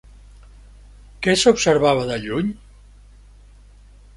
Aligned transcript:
Què 1.27 1.35
s'observava 1.41 2.07
de 2.13 2.17
lluny? 2.25 2.51